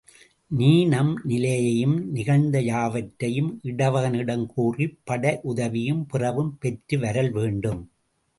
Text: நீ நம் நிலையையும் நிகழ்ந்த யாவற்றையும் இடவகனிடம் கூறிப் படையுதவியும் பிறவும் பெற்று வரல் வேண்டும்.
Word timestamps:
நீ 0.51 0.85
நம் 0.85 1.11
நிலையையும் 1.23 2.09
நிகழ்ந்த 2.11 2.61
யாவற்றையும் 2.61 3.59
இடவகனிடம் 3.63 4.45
கூறிப் 4.45 4.97
படையுதவியும் 5.11 6.03
பிறவும் 6.07 6.57
பெற்று 6.59 6.99
வரல் 6.99 7.31
வேண்டும். 7.31 7.81